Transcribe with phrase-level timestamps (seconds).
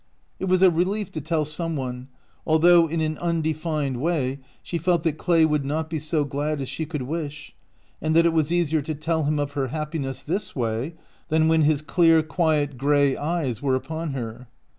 [0.39, 2.07] It was a relief to tell some one,
[2.43, 6.67] although in an undefined way she felt that Clay would not be so glad as
[6.69, 7.53] she could wish,
[8.01, 10.95] and that it was easier to tell him of her happiness this way
[11.29, 14.47] than when his clear, quiet gray eyes were upon her.